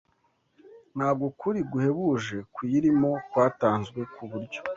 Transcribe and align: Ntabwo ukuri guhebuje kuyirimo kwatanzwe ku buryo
Ntabwo 0.95 1.23
ukuri 1.31 1.59
guhebuje 1.71 2.35
kuyirimo 2.53 3.09
kwatanzwe 3.29 3.99
ku 4.15 4.23
buryo 4.31 4.59